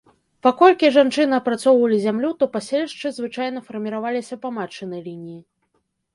[0.45, 5.39] Паколькі жанчыны апрацоўвалі зямлю, то паселішчы звычайна фарміраваліся па матчынай лініі.